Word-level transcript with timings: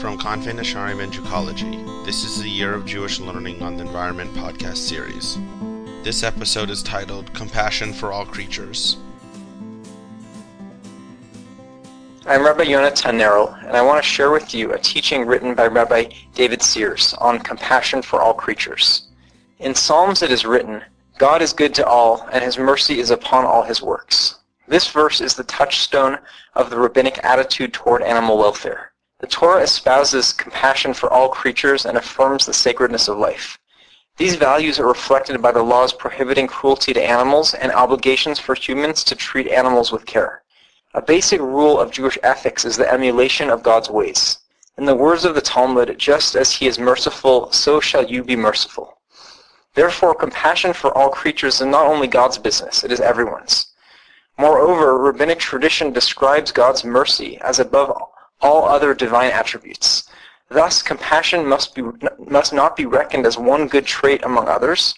From 0.00 0.16
Kanfei 0.16 0.54
Nesharim 0.54 1.02
and 1.02 1.12
Jewcology, 1.12 2.06
this 2.06 2.24
is 2.24 2.40
the 2.40 2.48
Year 2.48 2.72
of 2.72 2.86
Jewish 2.86 3.20
Learning 3.20 3.62
on 3.62 3.76
the 3.76 3.84
Environment 3.84 4.32
podcast 4.32 4.78
series. 4.78 5.36
This 6.02 6.22
episode 6.22 6.70
is 6.70 6.82
titled 6.82 7.30
Compassion 7.34 7.92
for 7.92 8.10
All 8.10 8.24
Creatures. 8.24 8.96
I'm 12.24 12.42
Rabbi 12.42 12.64
Yonatan 12.64 13.18
Neril, 13.18 13.62
and 13.66 13.76
I 13.76 13.82
want 13.82 14.02
to 14.02 14.08
share 14.08 14.30
with 14.30 14.54
you 14.54 14.72
a 14.72 14.78
teaching 14.78 15.26
written 15.26 15.54
by 15.54 15.66
Rabbi 15.66 16.06
David 16.34 16.62
Sears 16.62 17.12
on 17.18 17.38
compassion 17.38 18.00
for 18.00 18.22
all 18.22 18.32
creatures. 18.32 19.08
In 19.58 19.74
Psalms 19.74 20.22
it 20.22 20.32
is 20.32 20.46
written, 20.46 20.82
God 21.18 21.42
is 21.42 21.52
good 21.52 21.74
to 21.74 21.86
all, 21.86 22.26
and 22.32 22.42
his 22.42 22.56
mercy 22.56 23.00
is 23.00 23.10
upon 23.10 23.44
all 23.44 23.64
his 23.64 23.82
works. 23.82 24.36
This 24.66 24.88
verse 24.88 25.20
is 25.20 25.34
the 25.34 25.44
touchstone 25.44 26.16
of 26.54 26.70
the 26.70 26.80
rabbinic 26.80 27.22
attitude 27.22 27.74
toward 27.74 28.00
animal 28.00 28.38
welfare. 28.38 28.89
The 29.20 29.26
Torah 29.26 29.62
espouses 29.62 30.32
compassion 30.32 30.94
for 30.94 31.12
all 31.12 31.28
creatures 31.28 31.84
and 31.84 31.98
affirms 31.98 32.46
the 32.46 32.54
sacredness 32.54 33.06
of 33.06 33.18
life. 33.18 33.58
These 34.16 34.36
values 34.36 34.80
are 34.80 34.86
reflected 34.86 35.42
by 35.42 35.52
the 35.52 35.62
laws 35.62 35.92
prohibiting 35.92 36.46
cruelty 36.46 36.94
to 36.94 37.02
animals 37.02 37.52
and 37.52 37.70
obligations 37.70 38.38
for 38.38 38.54
humans 38.54 39.04
to 39.04 39.14
treat 39.14 39.48
animals 39.48 39.92
with 39.92 40.06
care. 40.06 40.42
A 40.94 41.02
basic 41.02 41.38
rule 41.38 41.78
of 41.78 41.90
Jewish 41.90 42.18
ethics 42.22 42.64
is 42.64 42.78
the 42.78 42.90
emulation 42.90 43.50
of 43.50 43.62
God's 43.62 43.90
ways. 43.90 44.38
In 44.78 44.86
the 44.86 44.94
words 44.94 45.26
of 45.26 45.34
the 45.34 45.42
Talmud, 45.42 45.98
just 45.98 46.34
as 46.34 46.52
he 46.52 46.66
is 46.66 46.78
merciful, 46.78 47.52
so 47.52 47.78
shall 47.78 48.06
you 48.06 48.24
be 48.24 48.36
merciful. 48.36 48.98
Therefore, 49.74 50.14
compassion 50.14 50.72
for 50.72 50.96
all 50.96 51.10
creatures 51.10 51.60
is 51.60 51.66
not 51.66 51.86
only 51.86 52.06
God's 52.06 52.38
business, 52.38 52.84
it 52.84 52.90
is 52.90 53.00
everyone's. 53.00 53.66
Moreover, 54.38 54.96
rabbinic 54.96 55.38
tradition 55.38 55.92
describes 55.92 56.52
God's 56.52 56.84
mercy 56.84 57.38
as 57.42 57.58
above 57.58 57.90
all 58.40 58.64
other 58.64 58.94
divine 58.94 59.30
attributes. 59.30 60.08
Thus, 60.48 60.82
compassion 60.82 61.46
must, 61.46 61.74
be, 61.74 61.82
must 62.18 62.52
not 62.52 62.76
be 62.76 62.86
reckoned 62.86 63.26
as 63.26 63.38
one 63.38 63.68
good 63.68 63.86
trait 63.86 64.24
among 64.24 64.48
others. 64.48 64.94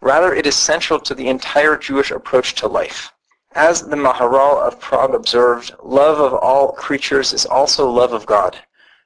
Rather, 0.00 0.34
it 0.34 0.46
is 0.46 0.56
central 0.56 0.98
to 1.00 1.14
the 1.14 1.28
entire 1.28 1.76
Jewish 1.76 2.10
approach 2.10 2.54
to 2.56 2.66
life. 2.66 3.12
As 3.54 3.82
the 3.82 3.96
Maharal 3.96 4.60
of 4.60 4.80
Prague 4.80 5.14
observed, 5.14 5.74
love 5.82 6.18
of 6.18 6.34
all 6.34 6.72
creatures 6.72 7.32
is 7.32 7.46
also 7.46 7.88
love 7.88 8.12
of 8.12 8.26
God. 8.26 8.58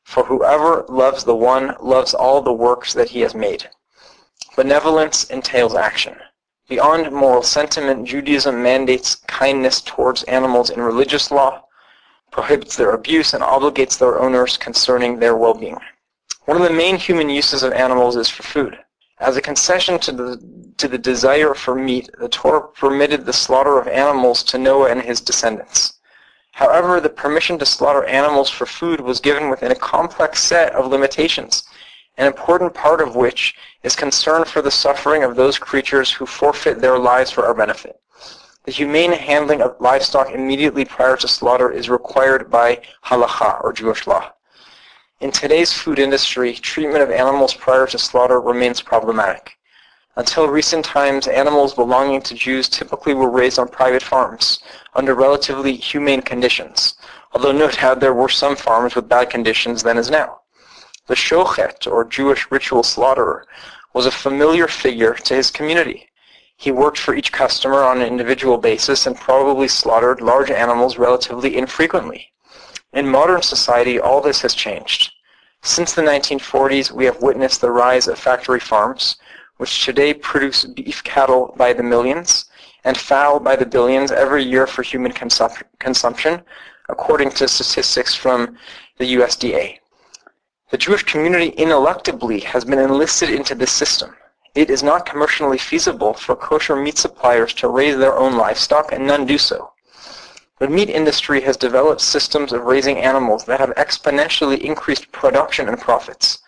For 0.05 0.25
whoever 0.25 0.85
loves 0.89 1.25
the 1.25 1.37
one 1.37 1.77
loves 1.81 2.15
all 2.15 2.41
the 2.41 2.53
works 2.53 2.95
that 2.95 3.11
he 3.11 3.21
has 3.21 3.35
made. 3.35 3.69
Benevolence 4.57 5.25
entails 5.25 5.75
action. 5.75 6.17
Beyond 6.69 7.13
moral 7.13 7.43
sentiment, 7.43 8.09
Judaism 8.09 8.63
mandates 8.63 9.17
kindness 9.27 9.81
towards 9.81 10.23
animals 10.25 10.71
in 10.71 10.81
religious 10.81 11.31
law, 11.31 11.63
prohibits 12.31 12.77
their 12.77 12.93
abuse, 12.93 13.35
and 13.35 13.43
obligates 13.43 13.99
their 13.99 14.21
owners 14.21 14.57
concerning 14.57 15.19
their 15.19 15.37
well-being. 15.37 15.79
One 16.45 16.57
of 16.57 16.63
the 16.63 16.75
main 16.75 16.97
human 16.97 17.29
uses 17.29 17.63
of 17.63 17.73
animals 17.73 18.17
is 18.17 18.29
for 18.29 18.43
food. 18.43 18.79
As 19.19 19.37
a 19.37 19.43
concession 19.43 19.99
to 20.01 20.13
the, 20.13 20.73
to 20.79 20.89
the 20.89 20.99
desire 20.99 21.55
for 21.55 21.75
meat, 21.75 22.09
the 22.19 22.29
Torah 22.29 22.69
permitted 22.69 23.27
the 23.27 23.33
slaughter 23.33 23.79
of 23.79 23.89
animals 23.89 24.43
to 24.45 24.59
Noah 24.59 24.91
and 24.91 25.03
his 25.03 25.21
descendants. 25.21 26.01
However, 26.53 27.01
the 27.01 27.11
permission 27.11 27.59
to 27.59 27.67
slaughter 27.67 28.05
animals 28.05 28.51
for 28.51 28.67
food 28.67 29.01
was 29.01 29.21
given 29.21 29.51
within 29.51 29.73
a 29.73 29.77
complex 29.77 30.43
set 30.43 30.73
of 30.73 30.91
limitations 30.91 31.65
an 32.21 32.27
important 32.27 32.75
part 32.75 33.01
of 33.01 33.17
which 33.17 33.55
is 33.83 33.97
concern 33.97 34.45
for 34.45 34.61
the 34.61 34.71
suffering 34.71 35.23
of 35.23 35.37
those 35.37 35.59
creatures 35.59 36.13
who 36.13 36.27
forfeit 36.27 36.79
their 36.79 36.99
lives 36.99 37.31
for 37.31 37.47
our 37.47 37.55
benefit. 37.55 37.99
The 38.65 38.73
humane 38.73 39.13
handling 39.13 39.63
of 39.63 39.81
livestock 39.81 40.31
immediately 40.33 40.85
prior 40.85 41.17
to 41.17 41.27
slaughter 41.27 41.71
is 41.71 41.89
required 41.89 42.51
by 42.51 42.83
halacha, 43.07 43.65
or 43.65 43.73
Jewish 43.73 44.07
law. 44.07 44.33
In 45.21 45.31
today's 45.31 45.73
food 45.73 45.99
industry, 45.99 46.53
treatment 46.53 47.03
of 47.03 47.11
animals 47.11 47.55
prior 47.55 47.87
to 47.87 47.97
slaughter 47.99 48.39
remains 48.39 48.83
problematic. 48.83 49.57
Until 50.17 50.47
recent 50.47 50.85
times, 50.85 51.27
animals 51.27 51.73
belonging 51.73 52.21
to 52.21 52.35
Jews 52.35 52.69
typically 52.69 53.15
were 53.15 53.31
raised 53.31 53.59
on 53.59 53.69
private 53.69 54.03
farms 54.03 54.59
under 54.95 55.15
relatively 55.15 55.75
humane 55.75 56.21
conditions, 56.21 56.97
although 57.33 57.53
no 57.53 57.71
doubt 57.71 58.01
there 58.01 58.13
were 58.13 58.29
some 58.29 58.57
farms 58.57 58.95
with 58.95 59.09
bad 59.09 59.31
conditions 59.31 59.83
then 59.83 59.97
as 59.97 60.11
now. 60.11 60.41
The 61.07 61.15
shochet, 61.15 61.91
or 61.91 62.05
Jewish 62.05 62.51
ritual 62.51 62.83
slaughterer, 62.83 63.47
was 63.95 64.05
a 64.05 64.11
familiar 64.11 64.69
figure 64.69 65.15
to 65.15 65.35
his 65.35 65.51
community. 65.51 66.10
He 66.61 66.71
worked 66.71 66.99
for 66.99 67.15
each 67.15 67.33
customer 67.33 67.83
on 67.83 68.03
an 68.03 68.07
individual 68.07 68.59
basis 68.59 69.07
and 69.07 69.17
probably 69.17 69.67
slaughtered 69.67 70.21
large 70.21 70.51
animals 70.51 70.99
relatively 70.99 71.57
infrequently. 71.57 72.35
In 72.93 73.09
modern 73.09 73.41
society, 73.41 73.99
all 73.99 74.21
this 74.21 74.43
has 74.43 74.55
changed. 74.55 75.11
Since 75.63 75.95
the 75.95 76.03
1940s, 76.03 76.93
we 76.93 77.07
have 77.07 77.23
witnessed 77.23 77.63
the 77.63 77.71
rise 77.71 78.09
of 78.09 78.19
factory 78.19 78.61
farms, 78.61 79.17
which 79.57 79.87
today 79.87 80.13
produce 80.13 80.67
beef 80.67 81.03
cattle 81.03 81.55
by 81.57 81.73
the 81.73 81.83
millions 81.83 82.45
and 82.85 82.95
fowl 82.95 83.41
by 83.41 83.57
the 83.57 83.65
billions 83.65 84.13
every 84.13 84.45
year 84.45 84.67
for 84.67 84.83
human 84.83 85.13
consum- 85.13 85.63
consumption, 85.79 86.43
according 86.91 87.31
to 87.31 87.49
statistics 87.49 88.15
from 88.15 88.59
the 88.99 89.15
USDA. 89.15 89.79
The 90.71 90.77
Jewish 90.77 91.05
community 91.05 91.53
ineluctably 91.53 92.43
has 92.43 92.67
been 92.67 92.79
enlisted 92.79 93.31
into 93.31 93.55
this 93.55 93.73
system. 93.73 94.15
It 94.55 94.69
is 94.69 94.83
not 94.83 95.07
commercially 95.07 95.59
feasible 95.59 96.13
for 96.13 96.35
kosher 96.35 96.75
meat 96.75 96.99
suppliers 96.99 97.55
to 97.55 97.69
raise 97.69 97.97
their 97.97 98.17
own 98.17 98.37
livestock, 98.37 98.91
and 98.91 99.07
none 99.07 99.25
do 99.25 99.39
so. 99.39 99.73
The 100.59 100.67
meat 100.67 100.91
industry 100.91 101.41
has 101.43 101.57
developed 101.57 102.01
systems 102.01 102.53
of 102.53 102.65
raising 102.65 102.99
animals 102.99 103.45
that 103.45 103.61
have 103.61 103.71
exponentially 103.77 104.59
increased 104.59 105.13
production 105.13 105.69
and 105.69 105.81
profits. 105.81 106.39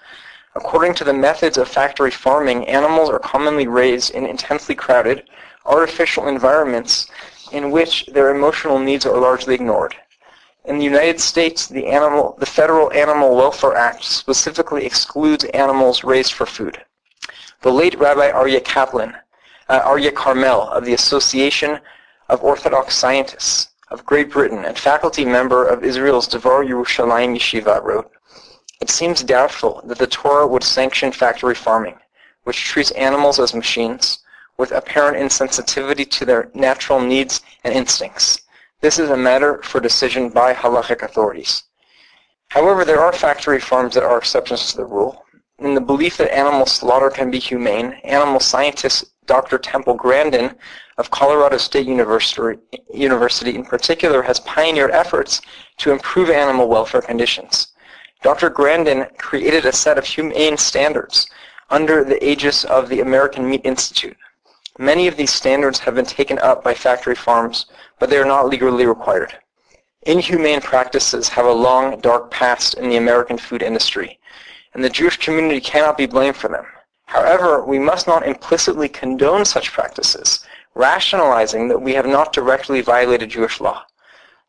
According 0.57 0.95
to 0.95 1.05
the 1.05 1.15
methods 1.15 1.57
of 1.57 1.69
factory 1.69 2.11
farming, 2.11 2.67
animals 2.67 3.09
are 3.09 3.21
commonly 3.21 3.69
raised 3.69 4.11
in 4.11 4.27
intensely 4.27 4.75
crowded, 4.75 5.23
artificial 5.65 6.27
environments 6.27 7.07
in 7.53 7.71
which 7.71 8.07
their 8.07 8.35
emotional 8.35 8.81
needs 8.81 9.07
are 9.07 9.17
largely 9.17 9.55
ignored. 9.55 9.95
In 10.65 10.77
the 10.77 10.85
United 10.85 11.21
States, 11.21 11.69
the, 11.69 11.87
animal, 11.87 12.37
the 12.39 12.47
Federal 12.47 12.93
Animal 12.93 13.37
Welfare 13.37 13.77
Act 13.77 14.03
specifically 14.03 14.85
excludes 14.85 15.45
animals 15.45 16.03
raised 16.03 16.33
for 16.33 16.47
food. 16.47 16.85
The 17.63 17.73
late 17.73 17.99
Rabbi 17.99 18.31
Aryeh 18.31 18.65
Kaplan, 18.65 19.15
uh, 19.69 19.81
Aryeh 19.83 20.15
Carmel 20.15 20.69
of 20.69 20.85
the 20.85 20.95
Association 20.95 21.81
of 22.29 22.43
Orthodox 22.45 22.95
Scientists 22.95 23.69
of 23.91 24.05
Great 24.05 24.31
Britain 24.31 24.65
and 24.65 24.79
faculty 24.79 25.25
member 25.25 25.67
of 25.67 25.85
Israel's 25.85 26.29
Devar 26.29 26.65
Yerushalayim 26.65 27.37
Yeshiva 27.37 27.83
wrote, 27.83 28.11
It 28.81 28.91
seems 28.91 29.23
doubtful 29.23 29.83
that 29.87 29.99
the 29.99 30.07
Torah 30.07 30.47
would 30.47 30.65
sanction 30.65 31.13
factory 31.13 31.55
farming, 31.55 31.97
which 32.45 32.65
treats 32.65 32.91
animals 32.93 33.39
as 33.39 33.55
machines, 33.55 34.19
with 34.59 34.73
apparent 34.73 35.17
insensitivity 35.17 36.09
to 36.11 36.25
their 36.25 36.51
natural 36.55 37.01
needs 37.01 37.41
and 37.65 37.73
instincts 37.73 38.43
this 38.83 38.99
is 38.99 39.11
a 39.11 39.17
matter 39.17 39.63
for 39.63 39.79
decision 39.81 40.29
by 40.29 40.53
halachic 40.53 41.03
authorities. 41.03 41.63
However, 42.49 42.85
there 42.85 43.01
are 43.01 43.13
factory 43.13 43.61
farms 43.61 43.95
that 43.95 44.03
are 44.03 44.19
exceptions 44.19 44.73
to 44.73 44.77
the 44.77 44.85
rule. 44.85 45.22
In 45.63 45.75
the 45.75 45.81
belief 45.81 46.17
that 46.17 46.35
animal 46.35 46.67
slaughter 46.67 47.09
can 47.09 47.31
be 47.31 47.39
humane, 47.39 47.93
animal 48.03 48.41
scientist 48.41 49.05
Dr. 49.27 49.59
Temple 49.59 49.95
Grandin 49.95 50.57
of 50.99 51.13
Colorado 51.13 51.57
State 51.57 51.87
University, 51.87 53.55
in 53.55 53.65
particular 53.65 54.23
has 54.23 54.41
pioneered 54.41 54.91
efforts 54.91 55.41
to 55.77 55.93
improve 55.93 56.31
animal 56.31 56.69
welfare 56.69 57.01
conditions. 57.01 57.69
Dr. 58.25 58.51
Grandin 58.51 59.07
created 59.19 59.65
a 59.65 59.73
set 59.73 59.99
of 59.99 60.05
humane 60.05 60.57
standards 60.57 61.31
under 61.71 62.03
the 62.03 62.19
aegis 62.29 62.65
of 62.65 62.89
the 62.89 62.99
American 62.99 63.49
Meat 63.49 63.61
Institute. 63.63 64.17
Many 64.81 65.07
of 65.07 65.17
these 65.17 65.33
standards 65.33 65.79
have 65.79 65.95
been 65.95 66.07
taken 66.07 66.41
up 66.41 66.65
by 66.65 66.75
factory 66.75 67.15
farms, 67.15 67.67
but 68.01 68.11
they 68.11 68.19
are 68.19 68.25
not 68.25 68.49
legally 68.49 68.85
required. 68.85 69.39
Inhumane 70.07 70.61
practices 70.61 71.29
have 71.29 71.47
a 71.47 71.53
long, 71.53 72.01
dark 72.01 72.33
past 72.33 72.75
in 72.75 72.89
the 72.89 72.97
American 72.97 73.39
food 73.39 73.63
industry, 73.63 74.19
and 74.75 74.83
the 74.83 74.91
Jewish 74.91 75.17
community 75.17 75.61
cannot 75.61 75.99
be 75.99 76.07
blamed 76.07 76.37
for 76.37 76.49
them. 76.49 76.65
However, 77.07 77.65
we 77.65 77.79
must 77.79 78.07
not 78.07 78.27
implicitly 78.27 78.89
condone 78.89 79.45
such 79.45 79.73
practices, 79.73 80.45
rationalizing 80.75 81.69
that 81.69 81.83
we 81.83 81.93
have 81.95 82.07
not 82.07 82.33
directly 82.33 82.81
violated 82.81 83.31
Jewish 83.31 83.61
law. 83.61 83.85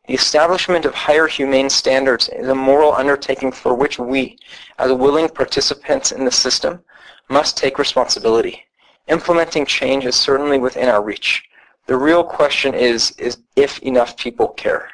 The 0.06 0.14
establishment 0.14 0.84
of 0.84 0.94
higher 0.94 1.26
humane 1.26 1.70
standards 1.70 2.28
is 2.28 2.48
a 2.48 2.54
moral 2.54 2.92
undertaking 2.92 3.52
for 3.52 3.74
which 3.74 3.98
we, 3.98 4.38
as 4.78 4.92
willing 4.92 5.28
participants 5.28 6.12
in 6.12 6.24
the 6.24 6.30
system, 6.30 6.84
must 7.28 7.56
take 7.56 7.78
responsibility. 7.78 8.64
Implementing 9.08 9.66
change 9.66 10.04
is 10.04 10.16
certainly 10.16 10.58
within 10.58 10.88
our 10.88 11.02
reach. 11.02 11.42
The 11.86 11.96
real 11.96 12.24
question 12.24 12.74
is, 12.74 13.12
is 13.12 13.38
if 13.56 13.78
enough 13.80 14.16
people 14.16 14.48
care. 14.48 14.90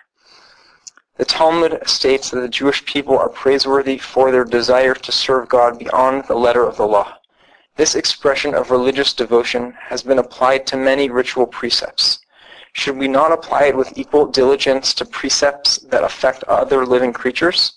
The 1.20 1.26
Talmud 1.26 1.86
states 1.86 2.30
that 2.30 2.40
the 2.40 2.48
Jewish 2.48 2.82
people 2.86 3.18
are 3.18 3.28
praiseworthy 3.28 3.98
for 3.98 4.32
their 4.32 4.42
desire 4.42 4.94
to 4.94 5.12
serve 5.12 5.50
God 5.50 5.78
beyond 5.78 6.24
the 6.24 6.34
letter 6.34 6.64
of 6.64 6.78
the 6.78 6.86
law. 6.86 7.18
This 7.76 7.94
expression 7.94 8.54
of 8.54 8.70
religious 8.70 9.12
devotion 9.12 9.74
has 9.90 10.02
been 10.02 10.18
applied 10.18 10.66
to 10.68 10.78
many 10.78 11.10
ritual 11.10 11.46
precepts. 11.46 12.20
Should 12.72 12.96
we 12.96 13.06
not 13.06 13.32
apply 13.32 13.64
it 13.64 13.76
with 13.76 13.98
equal 13.98 14.28
diligence 14.28 14.94
to 14.94 15.04
precepts 15.04 15.76
that 15.90 16.04
affect 16.04 16.42
other 16.44 16.86
living 16.86 17.12
creatures? 17.12 17.74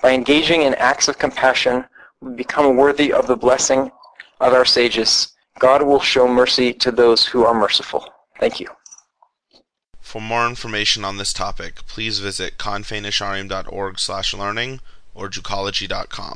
By 0.00 0.12
engaging 0.12 0.62
in 0.62 0.74
acts 0.76 1.08
of 1.08 1.18
compassion, 1.18 1.84
we 2.22 2.32
become 2.32 2.78
worthy 2.78 3.12
of 3.12 3.26
the 3.26 3.36
blessing 3.36 3.92
of 4.40 4.54
our 4.54 4.64
sages. 4.64 5.34
God 5.58 5.82
will 5.82 6.00
show 6.00 6.26
mercy 6.26 6.72
to 6.72 6.90
those 6.90 7.26
who 7.26 7.44
are 7.44 7.52
merciful. 7.52 8.08
Thank 8.40 8.60
you. 8.60 8.68
For 10.12 10.20
more 10.20 10.46
information 10.46 11.06
on 11.06 11.16
this 11.16 11.32
topic, 11.32 11.86
please 11.86 12.18
visit 12.18 12.58
canfeinesharim.org/learning 12.58 14.80
or 15.14 15.30
jewcology.com. 15.30 16.30